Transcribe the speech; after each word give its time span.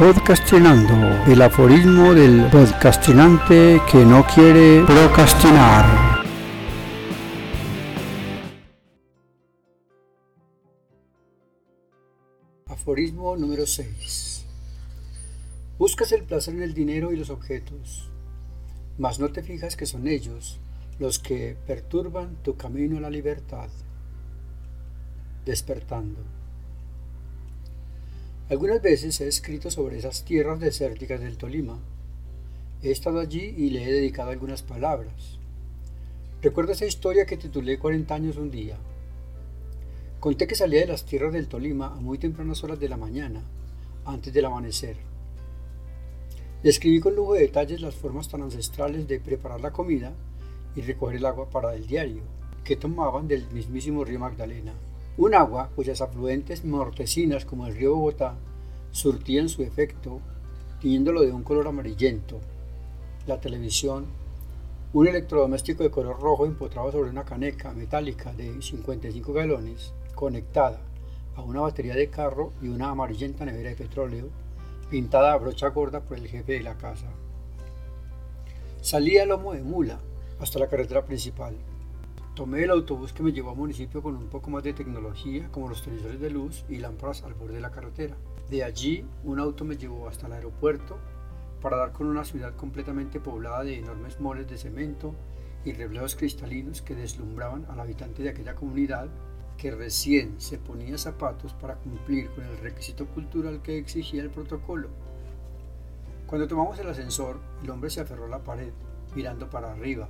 Podcastinando, 0.00 1.30
el 1.30 1.42
aforismo 1.42 2.14
del 2.14 2.48
podcastinante 2.50 3.82
que 3.92 3.98
no 3.98 4.26
quiere 4.26 4.82
procrastinar. 4.86 6.24
Aforismo 12.64 13.36
número 13.36 13.66
6. 13.66 14.46
Buscas 15.78 16.12
el 16.12 16.24
placer 16.24 16.54
en 16.54 16.62
el 16.62 16.72
dinero 16.72 17.12
y 17.12 17.18
los 17.18 17.28
objetos, 17.28 18.08
mas 18.96 19.20
no 19.20 19.28
te 19.28 19.42
fijas 19.42 19.76
que 19.76 19.84
son 19.84 20.08
ellos 20.08 20.60
los 20.98 21.18
que 21.18 21.58
perturban 21.66 22.36
tu 22.36 22.56
camino 22.56 22.96
a 22.96 23.02
la 23.02 23.10
libertad. 23.10 23.68
Despertando. 25.44 26.39
Algunas 28.50 28.82
veces 28.82 29.20
he 29.20 29.28
escrito 29.28 29.70
sobre 29.70 29.96
esas 29.96 30.24
tierras 30.24 30.58
desérticas 30.58 31.20
del 31.20 31.38
Tolima. 31.38 31.78
He 32.82 32.90
estado 32.90 33.20
allí 33.20 33.54
y 33.56 33.70
le 33.70 33.84
he 33.84 33.92
dedicado 33.92 34.30
algunas 34.30 34.62
palabras. 34.62 35.38
Recuerdo 36.42 36.72
esa 36.72 36.84
historia 36.84 37.26
que 37.26 37.36
titulé 37.36 37.78
40 37.78 38.12
años 38.12 38.36
un 38.38 38.50
día. 38.50 38.76
Conté 40.18 40.48
que 40.48 40.56
salía 40.56 40.80
de 40.80 40.88
las 40.88 41.04
tierras 41.04 41.32
del 41.32 41.46
Tolima 41.46 41.94
a 41.94 42.00
muy 42.00 42.18
tempranas 42.18 42.64
horas 42.64 42.80
de 42.80 42.88
la 42.88 42.96
mañana, 42.96 43.40
antes 44.04 44.32
del 44.32 44.46
amanecer. 44.46 44.96
Describí 46.64 46.98
con 46.98 47.14
lujo 47.14 47.34
de 47.34 47.42
detalles 47.42 47.80
las 47.80 47.94
formas 47.94 48.28
tan 48.28 48.42
ancestrales 48.42 49.06
de 49.06 49.20
preparar 49.20 49.60
la 49.60 49.70
comida 49.70 50.12
y 50.74 50.80
recoger 50.80 51.18
el 51.18 51.26
agua 51.26 51.48
para 51.50 51.76
el 51.76 51.86
diario, 51.86 52.22
que 52.64 52.74
tomaban 52.74 53.28
del 53.28 53.46
mismísimo 53.52 54.02
río 54.02 54.18
Magdalena. 54.18 54.74
Un 55.20 55.34
agua 55.34 55.68
cuyas 55.76 56.00
afluentes 56.00 56.64
mortecinas 56.64 57.44
como 57.44 57.66
el 57.66 57.74
río 57.74 57.94
Bogotá 57.94 58.36
surtían 58.90 59.50
su 59.50 59.62
efecto, 59.62 60.18
tiñéndolo 60.80 61.20
de 61.20 61.30
un 61.30 61.42
color 61.42 61.68
amarillento. 61.68 62.40
La 63.26 63.38
televisión, 63.38 64.06
un 64.94 65.06
electrodoméstico 65.06 65.82
de 65.82 65.90
color 65.90 66.18
rojo 66.18 66.46
empotrado 66.46 66.90
sobre 66.90 67.10
una 67.10 67.26
caneca 67.26 67.74
metálica 67.74 68.32
de 68.32 68.62
55 68.62 69.34
galones, 69.34 69.92
conectada 70.14 70.80
a 71.36 71.42
una 71.42 71.60
batería 71.60 71.94
de 71.94 72.08
carro 72.08 72.54
y 72.62 72.68
una 72.68 72.88
amarillenta 72.88 73.44
nevera 73.44 73.68
de 73.68 73.76
petróleo, 73.76 74.28
pintada 74.88 75.34
a 75.34 75.36
brocha 75.36 75.68
gorda 75.68 76.00
por 76.00 76.16
el 76.16 76.28
jefe 76.28 76.54
de 76.54 76.62
la 76.62 76.78
casa. 76.78 77.08
Salía 78.80 79.26
lomo 79.26 79.52
de 79.52 79.62
mula 79.62 80.00
hasta 80.40 80.58
la 80.58 80.68
carretera 80.68 81.04
principal. 81.04 81.54
Tomé 82.40 82.64
el 82.64 82.70
autobús 82.70 83.12
que 83.12 83.22
me 83.22 83.32
llevó 83.32 83.50
al 83.50 83.58
municipio 83.58 84.02
con 84.02 84.16
un 84.16 84.28
poco 84.28 84.48
más 84.48 84.62
de 84.62 84.72
tecnología, 84.72 85.50
como 85.52 85.68
los 85.68 85.82
televisores 85.82 86.20
de 86.20 86.30
luz 86.30 86.64
y 86.70 86.78
lámparas 86.78 87.22
al 87.22 87.34
borde 87.34 87.56
de 87.56 87.60
la 87.60 87.70
carretera. 87.70 88.16
De 88.48 88.64
allí, 88.64 89.04
un 89.24 89.38
auto 89.38 89.66
me 89.66 89.76
llevó 89.76 90.08
hasta 90.08 90.26
el 90.26 90.32
aeropuerto 90.32 90.96
para 91.60 91.76
dar 91.76 91.92
con 91.92 92.06
una 92.06 92.24
ciudad 92.24 92.56
completamente 92.56 93.20
poblada 93.20 93.62
de 93.62 93.78
enormes 93.78 94.18
moles 94.20 94.48
de 94.48 94.56
cemento 94.56 95.14
y 95.66 95.74
reflejos 95.74 96.16
cristalinos 96.16 96.80
que 96.80 96.94
deslumbraban 96.94 97.66
al 97.68 97.78
habitante 97.78 98.22
de 98.22 98.30
aquella 98.30 98.54
comunidad 98.54 99.10
que 99.58 99.72
recién 99.72 100.40
se 100.40 100.56
ponía 100.56 100.96
zapatos 100.96 101.52
para 101.52 101.74
cumplir 101.74 102.30
con 102.30 102.44
el 102.44 102.56
requisito 102.56 103.04
cultural 103.04 103.60
que 103.60 103.76
exigía 103.76 104.22
el 104.22 104.30
protocolo. 104.30 104.88
Cuando 106.26 106.48
tomamos 106.48 106.78
el 106.78 106.88
ascensor, 106.88 107.38
el 107.62 107.68
hombre 107.68 107.90
se 107.90 108.00
aferró 108.00 108.24
a 108.24 108.28
la 108.28 108.42
pared, 108.42 108.72
mirando 109.14 109.50
para 109.50 109.72
arriba. 109.72 110.08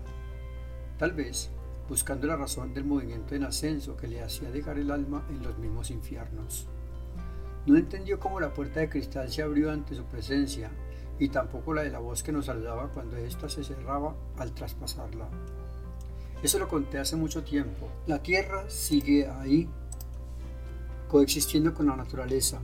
Tal 0.96 1.10
vez 1.10 1.50
buscando 1.90 2.28
la 2.28 2.36
razón 2.36 2.72
del 2.72 2.84
movimiento 2.84 3.34
en 3.34 3.42
ascenso 3.42 3.96
que 3.96 4.06
le 4.06 4.22
hacía 4.22 4.48
dejar 4.52 4.78
el 4.78 4.92
alma 4.92 5.26
en 5.28 5.42
los 5.42 5.58
mismos 5.58 5.90
infiernos. 5.90 6.68
No 7.66 7.76
entendió 7.76 8.20
cómo 8.20 8.38
la 8.38 8.54
puerta 8.54 8.78
de 8.78 8.88
cristal 8.88 9.28
se 9.28 9.42
abrió 9.42 9.72
ante 9.72 9.96
su 9.96 10.04
presencia 10.04 10.70
y 11.18 11.30
tampoco 11.30 11.74
la 11.74 11.82
de 11.82 11.90
la 11.90 11.98
voz 11.98 12.22
que 12.22 12.30
nos 12.30 12.46
saludaba 12.46 12.92
cuando 12.92 13.16
ésta 13.16 13.48
se 13.48 13.64
cerraba 13.64 14.14
al 14.38 14.52
traspasarla. 14.52 15.28
Eso 16.44 16.60
lo 16.60 16.68
conté 16.68 16.98
hace 16.98 17.16
mucho 17.16 17.42
tiempo. 17.42 17.88
La 18.06 18.22
tierra 18.22 18.70
sigue 18.70 19.26
ahí, 19.28 19.68
coexistiendo 21.08 21.74
con 21.74 21.86
la 21.86 21.96
naturaleza, 21.96 22.60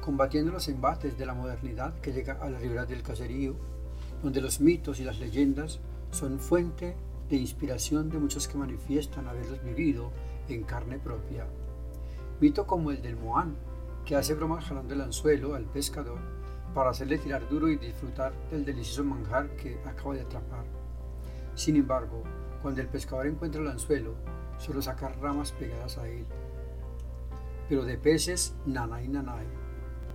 combatiendo 0.00 0.52
los 0.52 0.68
embates 0.68 1.18
de 1.18 1.26
la 1.26 1.34
modernidad 1.34 2.00
que 2.00 2.14
llega 2.14 2.38
a 2.40 2.48
las 2.48 2.62
riberas 2.62 2.88
del 2.88 3.02
caserío, 3.02 3.56
donde 4.22 4.40
los 4.40 4.58
mitos 4.58 5.00
y 5.00 5.04
las 5.04 5.18
leyendas 5.20 5.80
son 6.12 6.40
fuente 6.40 6.96
de 7.28 7.36
inspiración 7.36 8.10
de 8.10 8.18
muchos 8.18 8.48
que 8.48 8.58
manifiestan 8.58 9.26
haberlos 9.26 9.62
vivido 9.62 10.10
en 10.48 10.64
carne 10.64 10.98
propia. 10.98 11.46
Mito 12.40 12.66
como 12.66 12.90
el 12.90 13.02
del 13.02 13.16
Moán, 13.16 13.56
que 14.04 14.16
hace 14.16 14.34
bromas 14.34 14.64
jalando 14.64 14.94
el 14.94 15.02
anzuelo 15.02 15.54
al 15.54 15.64
pescador 15.64 16.18
para 16.74 16.90
hacerle 16.90 17.18
tirar 17.18 17.48
duro 17.48 17.68
y 17.68 17.76
disfrutar 17.76 18.32
del 18.50 18.64
delicioso 18.64 19.04
manjar 19.04 19.48
que 19.56 19.78
acaba 19.84 20.14
de 20.14 20.22
atrapar. 20.22 20.64
Sin 21.54 21.76
embargo, 21.76 22.22
cuando 22.62 22.80
el 22.80 22.88
pescador 22.88 23.26
encuentra 23.26 23.60
el 23.60 23.68
anzuelo, 23.68 24.14
solo 24.58 24.80
saca 24.80 25.08
ramas 25.08 25.52
pegadas 25.52 25.98
a 25.98 26.08
él. 26.08 26.24
Pero 27.68 27.84
de 27.84 27.98
peces, 27.98 28.54
nanay 28.64 29.08
nanay. 29.08 29.46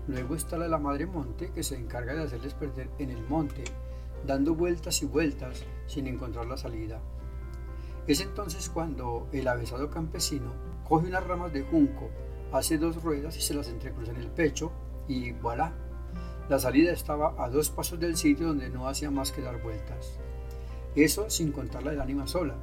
Luego 0.07 0.35
está 0.35 0.57
la 0.57 0.65
de 0.65 0.71
la 0.71 0.79
madre 0.79 1.05
monte 1.05 1.51
que 1.51 1.63
se 1.63 1.77
encarga 1.77 2.13
de 2.13 2.23
hacerles 2.23 2.53
perder 2.53 2.89
en 2.97 3.09
el 3.09 3.21
monte 3.27 3.63
dando 4.25 4.55
vueltas 4.55 5.01
y 5.01 5.05
vueltas 5.05 5.63
sin 5.87 6.07
encontrar 6.07 6.45
la 6.45 6.57
salida. 6.57 7.01
Es 8.07 8.21
entonces 8.21 8.69
cuando 8.69 9.27
el 9.31 9.47
avesado 9.47 9.89
campesino 9.89 10.53
coge 10.87 11.07
unas 11.07 11.25
ramas 11.25 11.53
de 11.53 11.63
junco, 11.63 12.09
hace 12.51 12.77
dos 12.77 13.01
ruedas 13.01 13.37
y 13.37 13.41
se 13.41 13.53
las 13.53 13.69
entrecruza 13.69 14.11
en 14.11 14.17
el 14.17 14.27
pecho 14.27 14.71
y 15.07 15.31
voilà, 15.31 15.73
la 16.49 16.59
salida 16.59 16.91
estaba 16.91 17.33
a 17.37 17.49
dos 17.49 17.69
pasos 17.69 17.99
del 17.99 18.17
sitio 18.17 18.47
donde 18.47 18.69
no 18.69 18.87
hacía 18.87 19.09
más 19.09 19.31
que 19.31 19.41
dar 19.41 19.61
vueltas. 19.61 20.19
Eso 20.95 21.29
sin 21.29 21.51
contar 21.51 21.83
la 21.83 21.91
del 21.91 22.01
ánima 22.01 22.27
sola, 22.27 22.55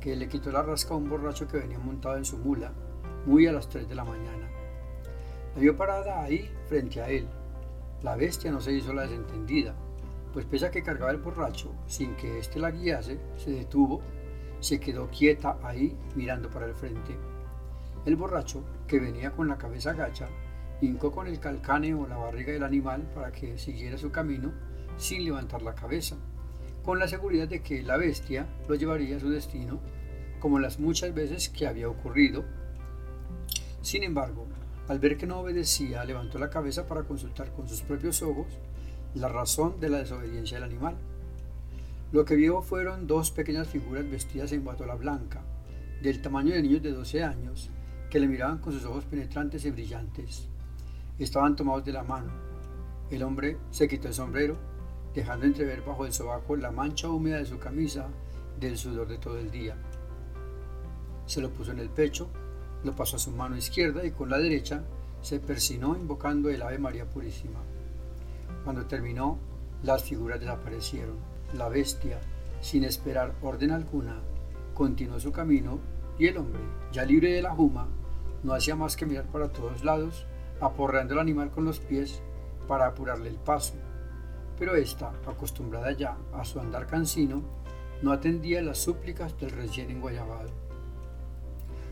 que 0.00 0.16
le 0.16 0.28
quitó 0.28 0.50
la 0.50 0.62
rasca 0.62 0.94
a 0.94 0.96
un 0.96 1.08
borracho 1.08 1.46
que 1.46 1.58
venía 1.58 1.78
montado 1.78 2.16
en 2.16 2.24
su 2.24 2.38
mula, 2.38 2.72
muy 3.26 3.46
a 3.46 3.52
las 3.52 3.68
3 3.68 3.88
de 3.88 3.94
la 3.94 4.04
mañana. 4.04 4.50
La 5.54 5.60
vio 5.60 5.76
parada 5.76 6.22
ahí, 6.22 6.50
frente 6.68 7.00
a 7.00 7.08
él. 7.08 7.28
La 8.02 8.16
bestia 8.16 8.50
no 8.50 8.60
se 8.60 8.72
hizo 8.72 8.92
la 8.92 9.02
desentendida, 9.02 9.74
pues 10.32 10.46
pese 10.46 10.66
a 10.66 10.70
que 10.70 10.82
cargaba 10.82 11.10
el 11.10 11.18
borracho 11.18 11.72
sin 11.86 12.14
que 12.16 12.38
éste 12.38 12.58
la 12.58 12.70
guiase, 12.70 13.18
se 13.36 13.50
detuvo, 13.50 14.00
se 14.60 14.78
quedó 14.78 15.08
quieta 15.08 15.58
ahí 15.62 15.96
mirando 16.14 16.50
para 16.50 16.66
el 16.66 16.74
frente. 16.74 17.16
El 18.06 18.16
borracho, 18.16 18.64
que 18.86 19.00
venía 19.00 19.32
con 19.32 19.48
la 19.48 19.58
cabeza 19.58 19.92
gacha, 19.92 20.28
hincó 20.80 21.12
con 21.12 21.26
el 21.26 21.38
calcane 21.40 21.94
o 21.94 22.06
la 22.06 22.16
barriga 22.16 22.52
del 22.52 22.62
animal 22.62 23.02
para 23.14 23.32
que 23.32 23.58
siguiera 23.58 23.98
su 23.98 24.10
camino 24.10 24.52
sin 24.96 25.24
levantar 25.24 25.62
la 25.62 25.74
cabeza, 25.74 26.16
con 26.84 26.98
la 26.98 27.08
seguridad 27.08 27.48
de 27.48 27.62
que 27.62 27.82
la 27.82 27.96
bestia 27.96 28.46
lo 28.68 28.74
llevaría 28.74 29.16
a 29.16 29.20
su 29.20 29.30
destino, 29.30 29.80
como 30.40 30.58
las 30.58 30.78
muchas 30.78 31.14
veces 31.14 31.48
que 31.48 31.66
había 31.66 31.88
ocurrido. 31.88 32.44
Sin 33.82 34.02
embargo, 34.02 34.46
al 34.88 34.98
ver 34.98 35.16
que 35.16 35.26
no 35.26 35.40
obedecía, 35.40 36.04
levantó 36.04 36.38
la 36.38 36.50
cabeza 36.50 36.86
para 36.86 37.02
consultar 37.02 37.52
con 37.52 37.68
sus 37.68 37.82
propios 37.82 38.22
ojos 38.22 38.58
la 39.14 39.28
razón 39.28 39.80
de 39.80 39.88
la 39.88 39.98
desobediencia 39.98 40.58
del 40.58 40.70
animal. 40.70 40.96
Lo 42.12 42.24
que 42.24 42.36
vio 42.36 42.62
fueron 42.62 43.06
dos 43.06 43.30
pequeñas 43.30 43.68
figuras 43.68 44.08
vestidas 44.08 44.52
en 44.52 44.64
batola 44.64 44.94
blanca, 44.94 45.42
del 46.02 46.22
tamaño 46.22 46.54
de 46.54 46.62
niños 46.62 46.82
de 46.82 46.92
12 46.92 47.24
años, 47.24 47.70
que 48.08 48.20
le 48.20 48.28
miraban 48.28 48.58
con 48.58 48.72
sus 48.72 48.84
ojos 48.84 49.04
penetrantes 49.04 49.64
y 49.64 49.70
brillantes. 49.70 50.48
Estaban 51.18 51.56
tomados 51.56 51.84
de 51.84 51.92
la 51.92 52.02
mano. 52.02 52.32
El 53.10 53.22
hombre 53.22 53.58
se 53.70 53.88
quitó 53.88 54.08
el 54.08 54.14
sombrero, 54.14 54.56
dejando 55.14 55.46
entrever 55.46 55.82
bajo 55.82 56.06
el 56.06 56.12
sobaco 56.12 56.56
la 56.56 56.70
mancha 56.70 57.08
húmeda 57.08 57.38
de 57.38 57.46
su 57.46 57.58
camisa 57.58 58.08
del 58.58 58.76
sudor 58.76 59.08
de 59.08 59.18
todo 59.18 59.38
el 59.38 59.50
día. 59.50 59.76
Se 61.26 61.40
lo 61.40 61.50
puso 61.50 61.72
en 61.72 61.78
el 61.78 61.90
pecho, 61.90 62.28
lo 62.84 62.94
pasó 62.94 63.16
a 63.16 63.20
su 63.20 63.30
mano 63.30 63.56
izquierda 63.56 64.04
y 64.04 64.12
con 64.12 64.30
la 64.30 64.38
derecha 64.38 64.84
se 65.20 65.38
persinó 65.38 65.96
invocando 65.96 66.48
el 66.48 66.62
Ave 66.62 66.78
María 66.78 67.08
Purísima. 67.08 67.60
Cuando 68.64 68.86
terminó, 68.86 69.38
las 69.82 70.04
figuras 70.04 70.40
desaparecieron. 70.40 71.16
La 71.54 71.68
bestia, 71.68 72.20
sin 72.60 72.84
esperar 72.84 73.34
orden 73.42 73.70
alguna, 73.70 74.20
continuó 74.74 75.18
su 75.18 75.32
camino 75.32 75.78
y 76.18 76.26
el 76.26 76.36
hombre, 76.36 76.60
ya 76.92 77.04
libre 77.04 77.32
de 77.32 77.42
la 77.42 77.50
juma, 77.50 77.88
no 78.42 78.54
hacía 78.54 78.76
más 78.76 78.96
que 78.96 79.06
mirar 79.06 79.26
para 79.26 79.52
todos 79.52 79.84
lados, 79.84 80.26
aporreando 80.60 81.14
al 81.14 81.20
animal 81.20 81.50
con 81.50 81.64
los 81.64 81.80
pies 81.80 82.22
para 82.68 82.86
apurarle 82.86 83.28
el 83.28 83.36
paso. 83.36 83.74
Pero 84.58 84.76
ésta, 84.76 85.12
acostumbrada 85.26 85.92
ya 85.92 86.16
a 86.32 86.44
su 86.44 86.60
andar 86.60 86.86
cansino, 86.86 87.42
no 88.02 88.12
atendía 88.12 88.62
las 88.62 88.78
súplicas 88.78 89.38
del 89.38 89.50
recién 89.50 89.90
enguayabado. 89.90 90.50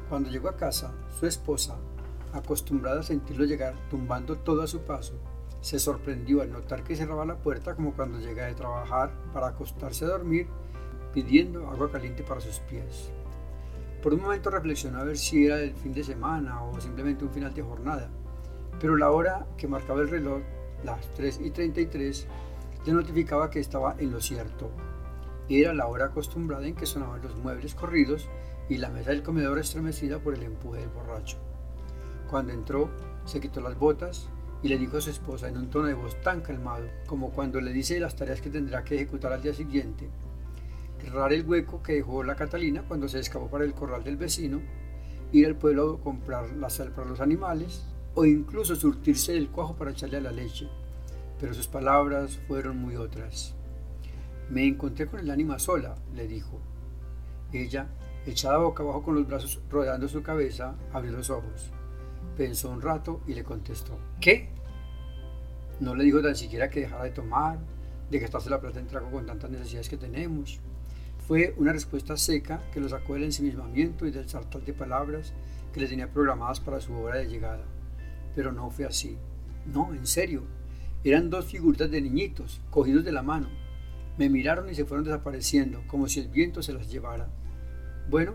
Cuando 0.08 0.30
llegó 0.30 0.48
a 0.48 0.56
casa, 0.56 0.92
su 1.18 1.26
esposa, 1.26 1.76
acostumbrada 2.32 3.00
a 3.00 3.04
sentirlo 3.04 3.44
llegar 3.44 3.74
tumbando 3.90 4.38
todo 4.38 4.62
a 4.62 4.66
su 4.66 4.80
paso, 4.80 5.14
se 5.60 5.78
sorprendió 5.78 6.42
al 6.42 6.52
notar 6.52 6.84
que 6.84 6.96
cerraba 6.96 7.24
la 7.24 7.36
puerta 7.36 7.74
como 7.74 7.94
cuando 7.94 8.18
llega 8.18 8.46
de 8.46 8.54
trabajar 8.54 9.12
para 9.32 9.48
acostarse 9.48 10.04
a 10.04 10.08
dormir, 10.08 10.46
pidiendo 11.12 11.68
agua 11.68 11.90
caliente 11.90 12.22
para 12.22 12.40
sus 12.40 12.60
pies. 12.60 13.10
Por 14.02 14.14
un 14.14 14.22
momento 14.22 14.50
reflexionó 14.50 15.00
a 15.00 15.04
ver 15.04 15.18
si 15.18 15.46
era 15.46 15.60
el 15.60 15.74
fin 15.74 15.92
de 15.92 16.04
semana 16.04 16.62
o 16.62 16.80
simplemente 16.80 17.24
un 17.24 17.30
final 17.30 17.52
de 17.52 17.62
jornada, 17.62 18.08
pero 18.80 18.96
la 18.96 19.10
hora 19.10 19.46
que 19.56 19.66
marcaba 19.66 20.00
el 20.00 20.10
reloj 20.10 20.42
las 20.84 21.06
3 21.14 21.40
y 21.42 21.50
33, 21.50 22.26
le 22.86 22.92
notificaba 22.92 23.50
que 23.50 23.60
estaba 23.60 23.96
en 23.98 24.12
lo 24.12 24.20
cierto. 24.20 24.70
Era 25.48 25.74
la 25.74 25.86
hora 25.86 26.06
acostumbrada 26.06 26.66
en 26.66 26.74
que 26.74 26.86
sonaban 26.86 27.22
los 27.22 27.36
muebles 27.36 27.74
corridos 27.74 28.28
y 28.68 28.76
la 28.76 28.90
mesa 28.90 29.10
del 29.10 29.22
comedor 29.22 29.58
estremecida 29.58 30.18
por 30.18 30.34
el 30.34 30.42
empuje 30.42 30.80
del 30.80 30.90
borracho. 30.90 31.38
Cuando 32.30 32.52
entró, 32.52 32.90
se 33.24 33.40
quitó 33.40 33.60
las 33.60 33.78
botas 33.78 34.28
y 34.62 34.68
le 34.68 34.78
dijo 34.78 34.98
a 34.98 35.00
su 35.00 35.10
esposa 35.10 35.48
en 35.48 35.56
un 35.56 35.70
tono 35.70 35.86
de 35.86 35.94
voz 35.94 36.20
tan 36.20 36.40
calmado 36.40 36.86
como 37.06 37.30
cuando 37.30 37.60
le 37.60 37.72
dice 37.72 38.00
las 38.00 38.16
tareas 38.16 38.40
que 38.40 38.50
tendrá 38.50 38.84
que 38.84 38.96
ejecutar 38.96 39.32
al 39.32 39.42
día 39.42 39.54
siguiente, 39.54 40.08
cerrar 41.00 41.32
el 41.32 41.46
hueco 41.46 41.82
que 41.82 41.94
dejó 41.94 42.22
la 42.22 42.36
Catalina 42.36 42.82
cuando 42.86 43.08
se 43.08 43.20
escapó 43.20 43.48
para 43.48 43.64
el 43.64 43.74
corral 43.74 44.04
del 44.04 44.16
vecino, 44.16 44.60
ir 45.32 45.46
al 45.46 45.56
pueblo 45.56 45.98
a 46.00 46.02
comprar 46.02 46.50
la 46.56 46.70
sal 46.70 46.90
para 46.90 47.08
los 47.08 47.20
animales 47.20 47.84
o 48.14 48.24
incluso 48.24 48.74
surtirse 48.74 49.32
del 49.32 49.48
cuajo 49.48 49.76
para 49.76 49.92
echarle 49.92 50.16
a 50.16 50.22
la 50.22 50.32
leche. 50.32 50.68
Pero 51.38 51.54
sus 51.54 51.68
palabras 51.68 52.40
fueron 52.48 52.78
muy 52.78 52.96
otras. 52.96 53.54
Me 54.50 54.66
encontré 54.66 55.06
con 55.06 55.20
el 55.20 55.30
ánima 55.30 55.58
sola, 55.58 55.94
le 56.14 56.26
dijo. 56.26 56.58
Ella, 57.52 57.86
echada 58.26 58.58
boca 58.58 58.82
abajo 58.82 59.02
con 59.02 59.14
los 59.14 59.26
brazos 59.26 59.60
rodeando 59.70 60.08
su 60.08 60.22
cabeza, 60.22 60.74
abrió 60.92 61.12
los 61.12 61.30
ojos. 61.30 61.70
Pensó 62.38 62.70
un 62.70 62.80
rato 62.80 63.20
y 63.26 63.34
le 63.34 63.42
contestó. 63.42 63.98
¿Qué? 64.20 64.48
No 65.80 65.96
le 65.96 66.04
dijo 66.04 66.22
tan 66.22 66.36
siquiera 66.36 66.70
que 66.70 66.80
dejara 66.80 67.04
de 67.04 67.10
tomar, 67.10 67.58
de 68.10 68.18
gastarse 68.20 68.48
la 68.48 68.60
plata 68.60 68.78
en 68.78 68.86
trago 68.86 69.10
con 69.10 69.26
tantas 69.26 69.50
necesidades 69.50 69.88
que 69.88 69.96
tenemos. 69.96 70.60
Fue 71.26 71.54
una 71.58 71.72
respuesta 71.72 72.16
seca 72.16 72.62
que 72.72 72.80
lo 72.80 72.88
sacó 72.88 73.14
del 73.14 73.24
ensimismamiento 73.24 74.06
y 74.06 74.12
del 74.12 74.28
sartal 74.28 74.64
de 74.64 74.72
palabras 74.72 75.34
que 75.72 75.80
le 75.80 75.88
tenía 75.88 76.12
programadas 76.12 76.60
para 76.60 76.80
su 76.80 76.94
hora 76.94 77.18
de 77.18 77.26
llegada. 77.26 77.64
Pero 78.34 78.52
no 78.52 78.70
fue 78.70 78.86
así. 78.86 79.18
No, 79.66 79.92
en 79.92 80.06
serio. 80.06 80.44
Eran 81.04 81.30
dos 81.30 81.44
figuras 81.44 81.90
de 81.90 82.00
niñitos, 82.00 82.60
cogidos 82.70 83.04
de 83.04 83.12
la 83.12 83.22
mano, 83.22 83.48
me 84.18 84.28
miraron 84.28 84.68
y 84.68 84.74
se 84.74 84.84
fueron 84.84 85.04
desapareciendo, 85.04 85.82
como 85.86 86.08
si 86.08 86.18
el 86.18 86.28
viento 86.28 86.60
se 86.60 86.72
las 86.72 86.90
llevara. 86.90 87.28
Bueno, 88.10 88.34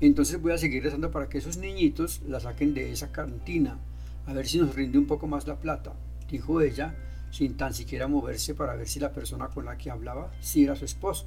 entonces 0.00 0.40
voy 0.40 0.52
a 0.52 0.58
seguir 0.58 0.82
rezando 0.82 1.10
para 1.10 1.28
que 1.28 1.38
esos 1.38 1.56
niñitos 1.56 2.22
la 2.26 2.40
saquen 2.40 2.74
de 2.74 2.92
esa 2.92 3.12
cantina, 3.12 3.78
a 4.26 4.32
ver 4.32 4.46
si 4.46 4.58
nos 4.58 4.74
rinde 4.74 4.98
un 4.98 5.06
poco 5.06 5.26
más 5.26 5.46
la 5.46 5.60
plata, 5.60 5.92
dijo 6.28 6.60
ella, 6.60 6.94
sin 7.30 7.56
tan 7.56 7.74
siquiera 7.74 8.06
moverse 8.06 8.54
para 8.54 8.76
ver 8.76 8.88
si 8.88 9.00
la 9.00 9.12
persona 9.12 9.48
con 9.48 9.64
la 9.64 9.76
que 9.76 9.90
hablaba 9.90 10.32
sí 10.40 10.64
era 10.64 10.76
su 10.76 10.84
esposo. 10.84 11.26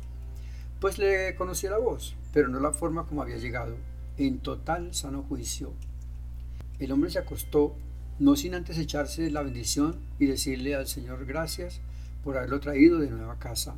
Pues 0.79 0.97
le 0.97 1.35
conocí 1.35 1.67
la 1.67 1.77
voz, 1.77 2.15
pero 2.33 2.47
no 2.47 2.59
la 2.59 2.71
forma 2.71 3.05
como 3.05 3.21
había 3.21 3.37
llegado, 3.37 3.75
en 4.17 4.39
total 4.39 4.93
sano 4.93 5.23
juicio. 5.23 5.73
El 6.79 6.91
hombre 6.91 7.09
se 7.09 7.19
acostó, 7.19 7.75
no 8.19 8.35
sin 8.35 8.55
antes 8.55 8.77
echarse 8.77 9.29
la 9.31 9.41
bendición 9.41 9.99
y 10.19 10.27
decirle 10.27 10.75
al 10.75 10.87
Señor 10.87 11.25
gracias 11.25 11.81
por 12.23 12.37
haberlo 12.37 12.59
traído 12.59 12.99
de 12.99 13.09
nueva 13.09 13.39
casa. 13.39 13.75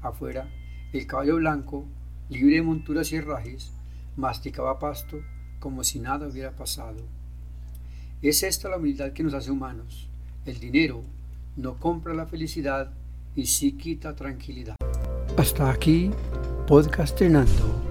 Afuera, 0.00 0.48
el 0.92 1.06
caballo 1.06 1.36
blanco, 1.36 1.86
libre 2.28 2.56
de 2.56 2.62
monturas 2.62 3.12
y 3.12 3.16
herrajes, 3.16 3.72
masticaba 4.18 4.78
pasto 4.78 5.22
como 5.60 5.84
si 5.84 6.00
nada 6.00 6.26
hubiera 6.26 6.50
pasado. 6.50 6.98
Es 8.20 8.42
esta 8.42 8.68
la 8.68 8.76
humildad 8.76 9.12
que 9.12 9.22
nos 9.22 9.32
hace 9.32 9.50
humanos. 9.50 10.08
El 10.44 10.58
dinero 10.58 11.02
no 11.56 11.76
compra 11.76 12.12
la 12.14 12.26
felicidad 12.26 12.90
y 13.34 13.46
sí 13.46 13.72
quita 13.72 14.14
tranquilidad. 14.14 14.74
Hasta 15.36 15.70
aquí, 15.70 16.10
podcastinando. 16.66 17.84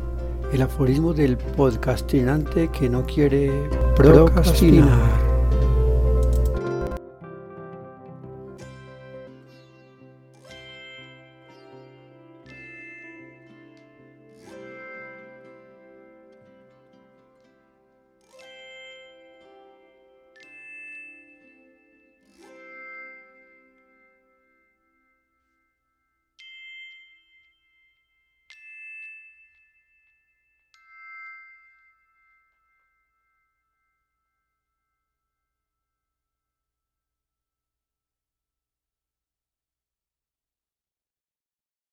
El 0.52 0.62
aforismo 0.62 1.14
del 1.14 1.38
podcastinante 1.38 2.70
que 2.70 2.90
no 2.90 3.06
quiere 3.06 3.70
procrastinar. 3.96 5.27